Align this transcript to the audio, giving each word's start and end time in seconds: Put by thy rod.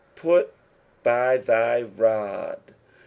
Put 0.15 0.51
by 1.03 1.37
thy 1.37 1.83
rod. 1.83 2.57